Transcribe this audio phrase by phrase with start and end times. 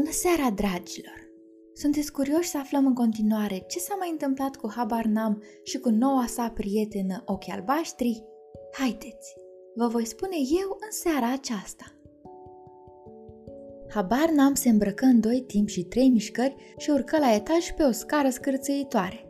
[0.00, 1.18] Bună seara, dragilor!
[1.74, 5.88] Sunteți curioși să aflăm în continuare ce s-a mai întâmplat cu Habar Nam și cu
[5.88, 8.24] noua sa prietenă Ochi Albaștri?
[8.72, 9.34] Haideți,
[9.74, 11.84] vă voi spune eu în seara aceasta.
[13.88, 17.82] Habar Nam se îmbrăcă în doi timp și trei mișcări și urcă la etaj pe
[17.82, 19.28] o scară scârțăitoare.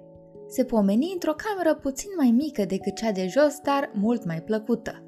[0.48, 5.05] Se pomeni într-o cameră puțin mai mică decât cea de jos, dar mult mai plăcută.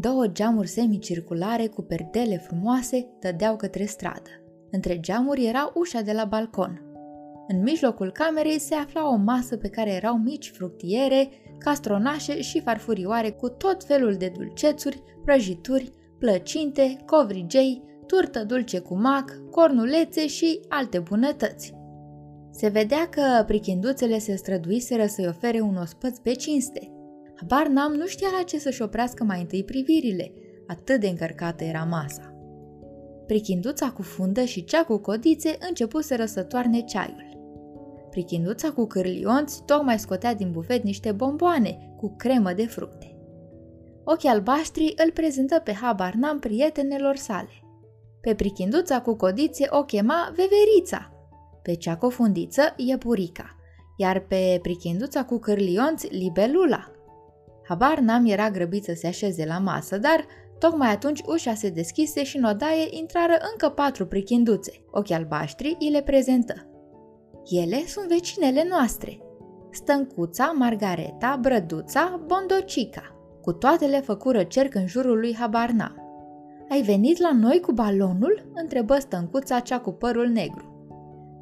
[0.00, 4.30] Două geamuri semicirculare cu perdele frumoase dădeau către stradă.
[4.76, 6.82] Între geamuri era ușa de la balcon.
[7.48, 13.30] În mijlocul camerei se afla o masă pe care erau mici fructiere, castronașe și farfurioare
[13.30, 20.98] cu tot felul de dulcețuri, prăjituri, plăcinte, covrigei, turtă dulce cu mac, cornulețe și alte
[20.98, 21.74] bunătăți.
[22.50, 26.92] Se vedea că prichinduțele se străduiseră să-i ofere un ospăț pe cinste.
[27.36, 30.32] Habar n-am nu știa la ce să-și oprească mai întâi privirile,
[30.66, 32.35] atât de încărcată era masa.
[33.26, 37.34] Prichinduța cu fundă și cea cu codițe începuseră să toarne ceaiul.
[38.10, 43.16] Prichinduța cu cârlionți tocmai scotea din bufet niște bomboane cu cremă de fructe.
[44.04, 47.48] Ochii albaștri îl prezentă pe habar n-am prietenelor sale.
[48.20, 51.10] Pe prichinduța cu codițe o chema Veverița,
[51.62, 53.56] pe cea cu fundiță Iepurica,
[53.96, 56.90] iar pe prichinduța cu cârlionți Libelula.
[57.68, 60.26] Habar n-am era grăbit să se așeze la masă, dar
[60.58, 64.84] Tocmai atunci ușa se deschise și în odaie intrară încă patru prichinduțe.
[64.90, 66.54] Ochii albaștri îi le prezentă.
[67.50, 69.20] Ele sunt vecinele noastre.
[69.70, 73.16] Stâncuța, Margareta, Brăduța, Bondocica.
[73.42, 75.94] Cu toate le făcură cerc în jurul lui Habarna.
[76.68, 80.76] Ai venit la noi cu balonul?" întrebă stâncuța cea cu părul negru.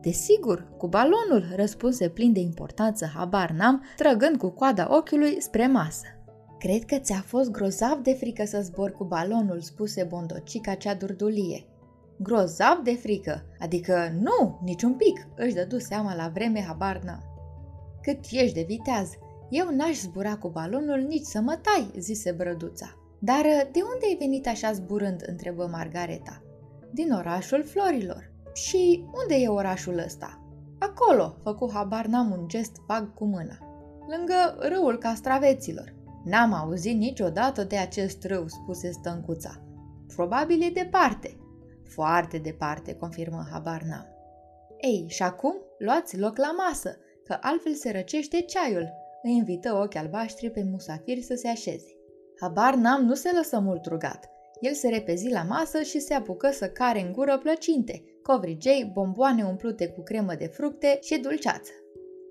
[0.00, 6.06] Desigur, cu balonul, răspunse plin de importanță habar n-am, trăgând cu coada ochiului spre masă.
[6.64, 11.66] Cred că ți-a fost grozav de frică să zbor cu balonul, spuse Bondocica cea durdulie.
[12.18, 17.08] Grozav de frică, adică nu, niciun pic, își dădu seama la vreme habar n
[18.02, 19.10] Cât ești de viteaz,
[19.50, 22.94] eu n-aș zbura cu balonul nici să mă tai, zise brăduța.
[23.18, 23.42] Dar
[23.72, 25.24] de unde ai venit așa zburând?
[25.26, 26.42] întrebă Margareta.
[26.92, 28.32] Din orașul florilor.
[28.52, 30.42] Și unde e orașul ăsta?
[30.78, 33.58] Acolo, făcu habar n-am un gest vag cu mâna.
[34.08, 36.02] Lângă râul castraveților.
[36.24, 39.62] N-am auzit niciodată de acest râu, spuse stâncuța.
[40.14, 41.36] Probabil e departe.
[41.88, 44.08] Foarte departe, confirmă habar n-am.
[44.80, 48.92] Ei, și acum luați loc la masă, că altfel se răcește ceaiul,
[49.22, 51.96] îi invită ochi albaștri pe musafiri să se așeze.
[52.40, 54.30] Habar n-am nu se lăsă mult rugat.
[54.60, 59.42] El se repezi la masă și se apucă să care în gură plăcinte, covrigei, bomboane
[59.42, 61.70] umplute cu cremă de fructe și dulceață.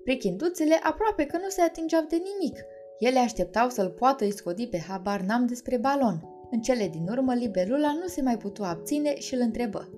[0.04, 2.64] Prichinduțele aproape că nu se atingeau de nimic,
[2.98, 6.28] ele așteptau să-l poată iscodi pe habar n-am despre balon.
[6.50, 9.88] În cele din urmă, libelula nu se mai putu abține și îl întrebă.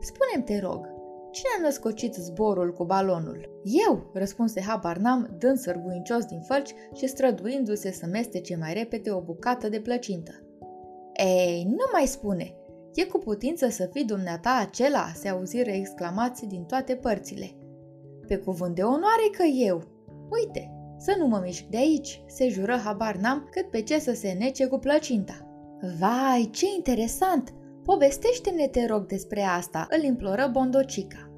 [0.00, 0.88] Spune-mi, te rog,
[1.30, 3.60] cine a născocit zborul cu balonul?
[3.88, 9.20] Eu, răspunse habar n-am, dând sărbuincios din fălci și străduindu-se să mestece mai repede o
[9.20, 10.32] bucată de plăcintă.
[11.12, 12.54] Ei, nu mai spune!
[12.94, 17.50] E cu putință să fii dumneata acela, se auziră exclamații din toate părțile.
[18.26, 19.82] Pe cuvânt de onoare că eu!
[20.30, 20.73] Uite,
[21.04, 24.36] să nu mă mișc de aici, se jură habar n-am cât pe ce să se
[24.38, 25.48] nece cu plăcinta.
[25.98, 27.54] Vai, ce interesant!
[27.84, 31.30] Povestește-ne, te rog, despre asta, îl imploră Bondocica.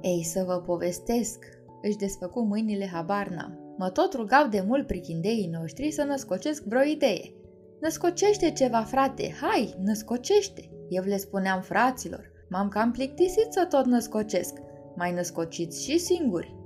[0.00, 1.44] Ei, să vă povestesc,
[1.82, 3.74] își desfăcu mâinile habar n-am.
[3.78, 7.32] Mă tot rugau de mult prichindeii noștri să născocesc vreo idee.
[7.80, 10.70] Născocește ceva, frate, hai, născocește!
[10.88, 14.58] Eu le spuneam fraților, m-am cam plictisit să tot născocesc,
[14.96, 16.56] mai născociți și singuri.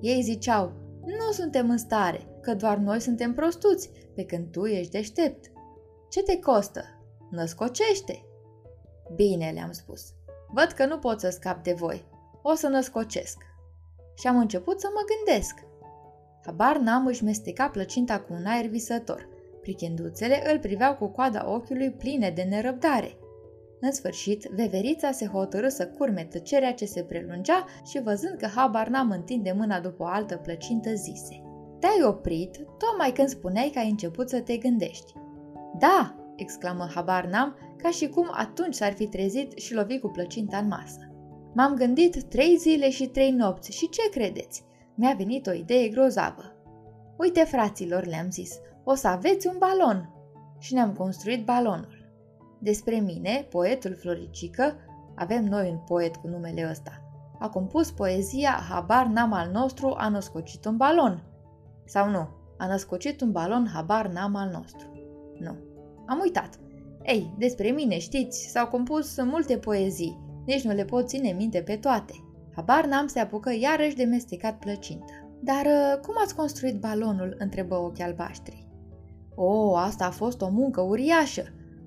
[0.00, 0.72] Ei ziceau,
[1.04, 5.50] nu suntem în stare, că doar noi suntem prostuți, pe când tu ești deștept.
[6.10, 6.84] Ce te costă?
[7.30, 8.24] Născocește!
[9.14, 10.12] Bine, le-am spus.
[10.48, 12.04] Văd că nu pot să scap de voi.
[12.42, 13.42] O să născocesc.
[14.14, 15.54] Și am început să mă gândesc.
[16.44, 19.28] Habar n-am își mesteca plăcinta cu un aer visător.
[19.60, 23.18] Prichinduțele îl priveau cu coada ochiului pline de nerăbdare.
[23.80, 28.88] În sfârșit, veverița se hotărâ să curme tăcerea ce se prelungea și văzând că habar
[28.88, 31.42] n-am întinde mâna după o altă plăcintă, zise
[31.78, 35.12] Te-ai oprit tocmai când spuneai că ai început să te gândești.
[35.78, 40.56] Da, exclamă habar n-am, ca și cum atunci s-ar fi trezit și lovi cu plăcinta
[40.56, 41.10] în masă.
[41.54, 44.64] M-am gândit trei zile și trei nopți și ce credeți?
[44.94, 46.52] Mi-a venit o idee grozavă.
[47.16, 50.14] Uite, fraților, le-am zis, o să aveți un balon.
[50.58, 51.99] Și ne-am construit balonul.
[52.62, 54.74] Despre mine, poetul Floricică,
[55.14, 57.02] avem noi un poet cu numele ăsta,
[57.38, 61.22] a compus poezia Habar n-am al nostru a născocit un balon.
[61.84, 62.28] Sau nu,
[62.58, 64.92] a născocit un balon Habar n-am al nostru.
[65.38, 65.56] Nu,
[66.06, 66.58] am uitat.
[67.02, 71.76] Ei, despre mine știți, s-au compus multe poezii, nici nu le pot ține minte pe
[71.76, 72.12] toate.
[72.54, 75.12] Habar n-am se apucă iarăși de mestecat plăcintă.
[75.42, 78.68] Dar uh, cum ați construit balonul?" întrebă ochii albaștri.
[79.34, 81.42] O, asta a fost o muncă uriașă.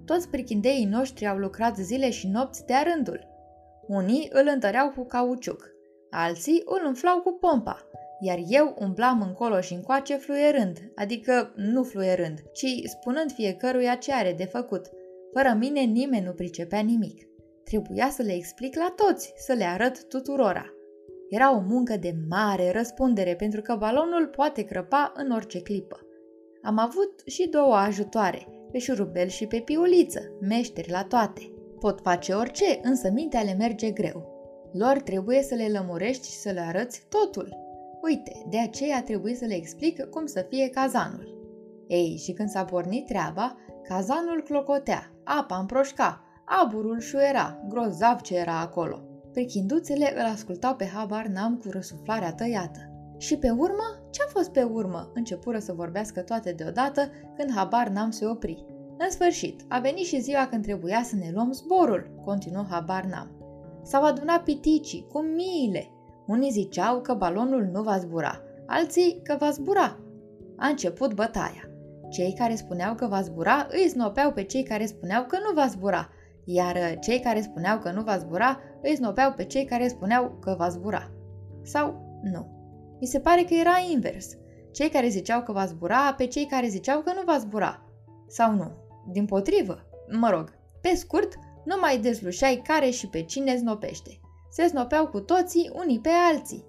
[0.06, 3.28] Toți prichindeii noștri au lucrat zile și nopți de rândul.
[3.88, 5.72] Unii îl întăreau cu cauciuc,
[6.10, 7.88] alții îl umflau cu pompa,
[8.20, 14.34] iar eu umblam încolo și încoace fluierând, adică nu fluierând, ci spunând fiecăruia ce are
[14.38, 14.90] de făcut.
[15.34, 17.28] Fără mine nimeni nu pricepea nimic.
[17.64, 20.66] Trebuia să le explic la toți, să le arăt tuturora.
[21.30, 26.00] Era o muncă de mare răspundere pentru că balonul poate crăpa în orice clipă.
[26.62, 31.52] Am avut și două ajutoare, pe șurubel și pe piuliță, meșteri la toate.
[31.80, 34.31] Pot face orice, însă mintea le merge greu.
[34.72, 37.58] Lor trebuie să le lămurești și să le arăți totul.
[38.02, 41.38] Uite, de aceea trebuie să le explic cum să fie cazanul.
[41.88, 48.60] Ei, și când s-a pornit treaba, cazanul clocotea, apa împroșca, aburul șuiera, grozav ce era
[48.60, 49.02] acolo.
[49.31, 52.80] Prichinduțele îl ascultau pe habar n-am cu răsuflarea tăiată.
[53.18, 54.03] Și pe urmă?
[54.13, 55.12] Ce-a fost pe urmă?
[55.13, 58.65] Începură să vorbească toate deodată când habar n-am se opri.
[58.98, 63.31] În sfârșit, a venit și ziua când trebuia să ne luăm zborul, continuă habar n-am.
[63.83, 65.89] S-au adunat piticii cu miile.
[66.27, 70.00] Unii ziceau că balonul nu va zbura, alții că va zbura.
[70.57, 71.69] A început bătaia.
[72.09, 75.68] Cei care spuneau că va zbura îi snopeau pe cei care spuneau că nu va
[75.68, 76.09] zbura,
[76.45, 80.56] iar cei care spuneau că nu va zbura îi snopeau pe cei care spuneau că
[80.57, 81.12] va zbura.
[81.63, 82.62] Sau nu.
[83.04, 84.38] Mi se pare că era invers.
[84.72, 87.84] Cei care ziceau că va zbura pe cei care ziceau că nu va zbura.
[88.28, 88.72] Sau nu.
[89.12, 89.86] Din potrivă.
[90.12, 91.34] Mă rog, pe scurt,
[91.66, 94.20] nu mai dezlușeai care și pe cine znopește.
[94.50, 96.66] Se snopeau cu toții unii pe alții.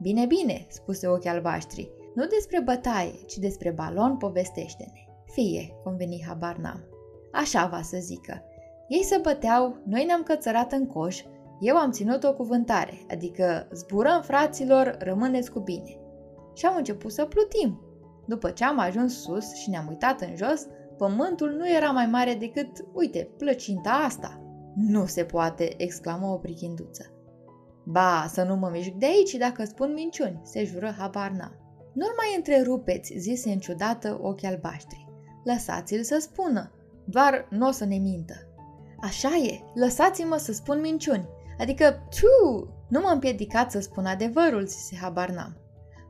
[0.00, 1.90] Bine, bine, spuse ochii albaștri.
[2.14, 5.00] Nu despre bătaie, ci despre balon povestește-ne.
[5.32, 6.84] Fie, conveni habar n-am.
[7.32, 8.42] Așa va să zică.
[8.88, 11.22] Ei se băteau, noi ne-am cățărat în coș,
[11.60, 15.98] eu am ținut o cuvântare, adică zburăm fraților, rămâneți cu bine.
[16.54, 17.80] Și am început să plutim.
[18.26, 20.66] După ce am ajuns sus și ne-am uitat în jos,
[20.96, 24.40] pământul nu era mai mare decât, uite, plăcinta asta.
[24.74, 27.10] Nu se poate, exclamă o prichinduță.
[27.84, 31.52] Ba, să nu mă mișc de aici dacă spun minciuni, se jură habar n-am.
[31.92, 35.08] Nu-l mai întrerupeți, zise în ciudată ochii albaștri.
[35.44, 36.72] Lăsați-l să spună,
[37.04, 38.34] doar nu o să ne mintă.
[39.00, 44.96] Așa e, lăsați-mă să spun minciuni, adică, tu, nu mă împiedicați să spun adevărul, zise
[45.00, 45.56] habar n-am.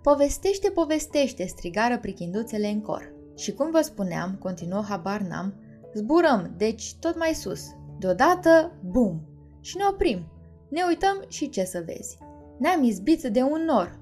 [0.02, 3.12] Povestește, povestește, strigară prichinduțele în cor.
[3.36, 5.54] Și cum vă spuneam, continuă habar n-am,
[5.94, 7.64] zburăm, deci tot mai sus.
[7.98, 9.20] Deodată, bum!
[9.60, 10.26] Și ne oprim.
[10.68, 12.18] Ne uităm și ce să vezi.
[12.58, 14.00] Ne-am izbit de un nor.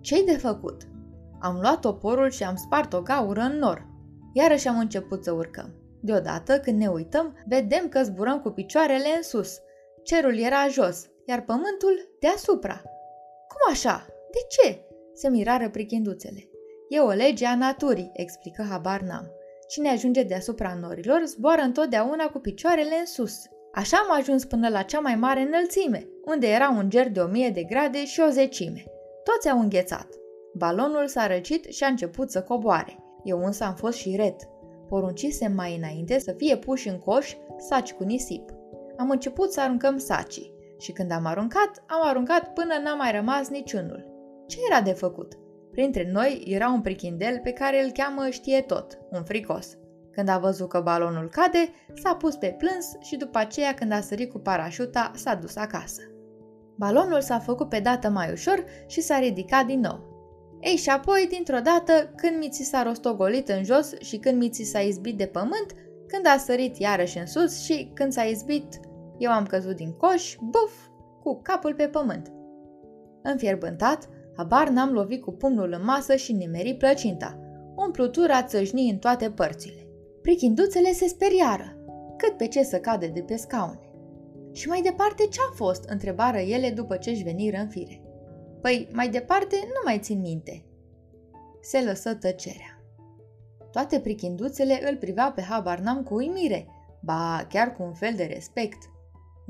[0.00, 0.82] Ce-i de făcut?
[1.40, 3.86] Am luat toporul și am spart o gaură în nor.
[4.32, 5.74] Iarăși am început să urcăm.
[6.00, 9.58] Deodată, când ne uităm, vedem că zburăm cu picioarele în sus.
[10.10, 12.82] Cerul era jos, iar pământul deasupra.
[13.48, 14.06] Cum așa?
[14.30, 14.80] De ce?
[15.14, 16.48] Se mirară prichinduțele.
[16.88, 19.30] E o lege a naturii, explică habar n-am.
[19.68, 23.34] Cine ajunge deasupra norilor zboară întotdeauna cu picioarele în sus.
[23.74, 27.26] Așa am ajuns până la cea mai mare înălțime, unde era un ger de o
[27.26, 28.84] mie de grade și o zecime.
[29.24, 30.08] Toți au înghețat.
[30.54, 32.98] Balonul s-a răcit și a început să coboare.
[33.24, 34.48] Eu însă am fost și ret.
[34.88, 38.58] Poruncisem mai înainte să fie puși în coș saci cu nisip.
[39.00, 43.48] Am început să aruncăm sacii și când am aruncat, am aruncat până n-a mai rămas
[43.48, 44.06] niciunul.
[44.46, 45.32] Ce era de făcut?
[45.70, 49.76] Printre noi era un prichindel pe care îl cheamă știe tot, un fricos.
[50.12, 54.00] Când a văzut că balonul cade, s-a pus pe plâns și după aceea când a
[54.00, 56.02] sărit cu parașuta, s-a dus acasă.
[56.76, 60.08] Balonul s-a făcut pe dată mai ușor și s-a ridicat din nou.
[60.60, 64.80] Ei, și apoi, dintr-o dată, când Miți s-a rostogolit în jos și când Miți s-a
[64.80, 65.74] izbit de pământ,
[66.06, 68.80] când a sărit iarăși în sus și când s-a izbit,
[69.20, 70.72] eu am căzut din coș, buf,
[71.22, 72.32] cu capul pe pământ.
[73.22, 77.38] Înfierbântat, habar n-am lovit cu pumnul în masă și nimeri plăcinta.
[77.76, 79.86] Umplutura țășni în toate părțile.
[80.22, 81.76] Prichinduțele se speriară,
[82.16, 83.90] cât pe ce să cade de pe scaune.
[84.52, 85.84] Și mai departe ce-a fost?
[85.88, 88.02] întrebară ele după ce-și veniră în fire.
[88.60, 90.64] Păi, mai departe nu mai țin minte.
[91.60, 92.82] Se lăsă tăcerea.
[93.70, 96.66] Toate prichinduțele îl priveau pe habar n-am cu uimire,
[97.00, 98.89] ba chiar cu un fel de respect.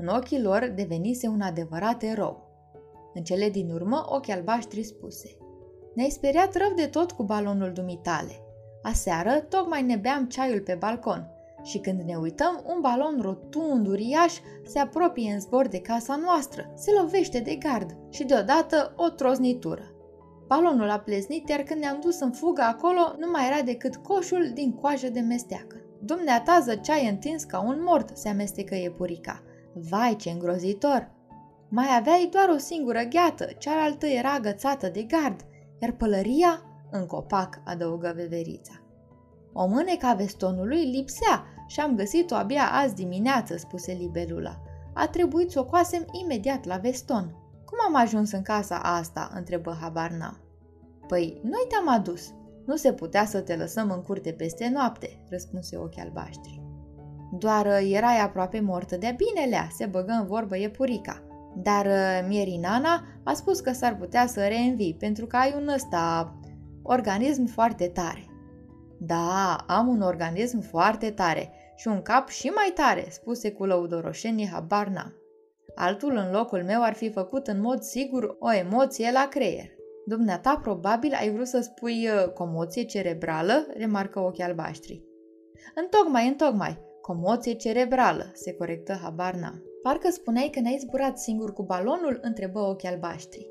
[0.01, 2.49] În ochii lor devenise un adevărat erou.
[3.13, 5.37] În cele din urmă, ochii albaștri spuse
[5.93, 8.43] Ne-ai speriat rău de tot cu balonul dumitale.
[8.81, 11.27] Aseară, tocmai ne beam ceaiul pe balcon
[11.63, 14.33] și când ne uităm, un balon rotund, uriaș,
[14.65, 19.83] se apropie în zbor de casa noastră, se lovește de gard și deodată o troznitură.
[20.47, 24.51] Balonul a pleznit, iar când ne-am dus în fugă acolo, nu mai era decât coșul
[24.53, 25.75] din coajă de mesteacă.
[25.99, 29.43] Dumneata zăceai întins ca un mort, se amestecă iepurica.
[29.73, 31.11] Vai, ce îngrozitor!
[31.69, 35.45] Mai aveai doar o singură gheată, cealaltă era agățată de gard,
[35.79, 36.61] iar pălăria
[36.91, 38.73] în copac, adăugă veverița.
[39.53, 44.61] O mânecă a vestonului lipsea și am găsit-o abia azi dimineață, spuse libelula.
[44.93, 47.35] A trebuit să o coasem imediat la veston.
[47.65, 50.37] Cum am ajuns în casa asta?" întrebă Habarna.
[51.07, 52.33] Păi, noi te-am adus.
[52.65, 56.60] Nu se putea să te lăsăm în curte peste noapte, răspunse ochii albaștri.
[57.31, 61.23] Doar uh, erai aproape mortă de binelea, se băgă în vorbă iepurica.
[61.55, 66.35] Dar uh, Mierinana a spus că s-ar putea să reînvii pentru că ai un ăsta
[66.83, 68.25] organism foarte tare.
[68.99, 74.49] Da, am un organism foarte tare și un cap și mai tare, spuse cu lăudoroșenie
[74.51, 75.15] habar n-am.
[75.75, 79.69] Altul în locul meu ar fi făcut în mod sigur o emoție la creier.
[80.05, 85.03] Dumneata probabil ai vrut să spui uh, comoție cerebrală, remarcă ochii albaștri.
[85.75, 89.63] Întocmai, întocmai, comoție cerebrală, se corectă habar n-am.
[89.83, 93.49] Parcă spuneai că n-ai zburat singur cu balonul, întrebă ochii albaștri.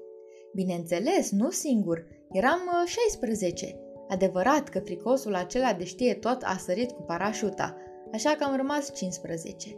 [0.54, 3.66] Bineînțeles, nu singur, eram 16.
[3.66, 7.76] Uh, Adevărat că fricosul acela de știe tot a sărit cu parașuta,
[8.12, 9.68] așa că am rămas 15.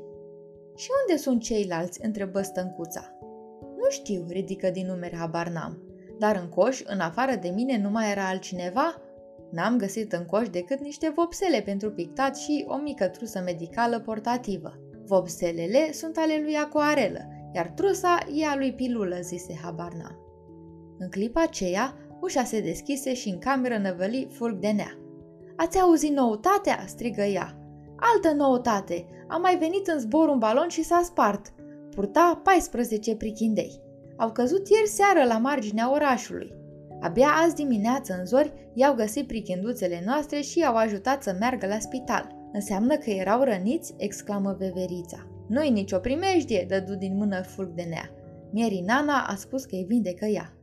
[0.76, 3.18] Și unde sunt ceilalți?" întrebă stâncuța.
[3.60, 5.82] Nu știu, ridică din numeri habar n-am.
[6.18, 9.01] Dar în coș, în afară de mine, nu mai era altcineva?
[9.52, 14.78] N-am găsit în coș decât niște vopsele pentru pictat și o mică trusă medicală portativă.
[15.04, 17.20] Vopselele sunt ale lui Acoarelă,
[17.54, 20.16] iar trusa e a lui Pilulă, zise Habarna.
[20.98, 24.98] În clipa aceea, ușa se deschise și în cameră năvăli fulg de nea.
[25.56, 27.56] Ați auzit noutatea?" strigă ea.
[27.96, 29.06] Altă noutate!
[29.28, 31.52] A mai venit în zbor un balon și s-a spart.
[31.90, 33.80] Purta 14 prichindei.
[34.16, 36.61] Au căzut ieri seară la marginea orașului.
[37.02, 41.78] Abia azi dimineață în zori i-au găsit prichinduțele noastre și i-au ajutat să meargă la
[41.78, 42.34] spital.
[42.52, 43.94] Înseamnă că erau răniți?
[43.96, 45.26] exclamă veverița.
[45.48, 48.10] Nu-i nicio primejdie, dădu din mână fulg de nea.
[48.52, 50.56] Mieri Nana a spus că îi vindecă ea.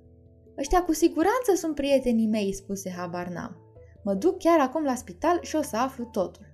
[0.58, 3.58] Ăștia cu siguranță sunt prietenii mei, spuse habar n-am.
[4.04, 6.46] Mă duc chiar acum la spital și o să aflu totul.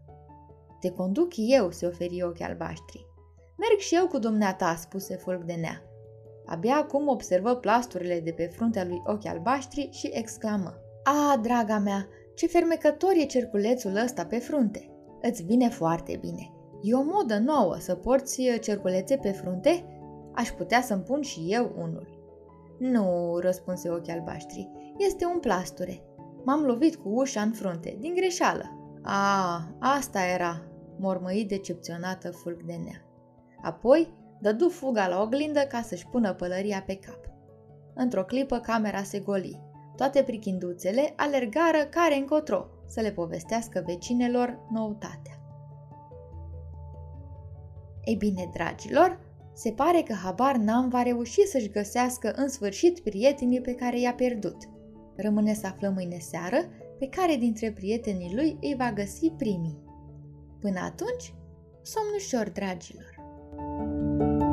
[0.80, 3.06] Te conduc eu, se oferi ochii albaștri.
[3.58, 5.84] Merg și eu cu dumneata, spuse fulg de nea.
[6.46, 10.74] Abia acum observă plasturile de pe fruntea lui ochii albaștri și exclamă.
[11.04, 14.90] A, draga mea, ce fermecător e cerculețul ăsta pe frunte!
[15.22, 16.52] Îți vine foarte bine.
[16.82, 19.86] E o modă nouă să porți cerculețe pe frunte?
[20.34, 22.16] Aș putea să-mi pun și eu unul.
[22.80, 26.02] Nu, răspunse ochii albaștri, este un plasture.
[26.44, 28.64] M-am lovit cu ușa în frunte, din greșeală.
[29.04, 30.62] A, asta era,
[31.00, 33.06] mormăi decepționată fulg de nea.
[33.62, 37.20] Apoi dădu fuga la oglindă ca să-și pună pălăria pe cap.
[37.94, 39.62] Într-o clipă camera se goli.
[39.96, 45.40] Toate prichinduțele alergară care încotro să le povestească vecinelor noutatea.
[48.04, 49.20] Ei bine, dragilor,
[49.54, 54.14] se pare că habar n-am va reuși să-și găsească în sfârșit prietenii pe care i-a
[54.14, 54.58] pierdut.
[55.16, 56.58] Rămâne să aflăm mâine seară
[57.00, 59.84] pe care dintre prietenii lui îi va găsi primii.
[60.60, 61.34] Până atunci,
[61.82, 63.15] somn ușor, dragilor!
[63.58, 64.45] Thank you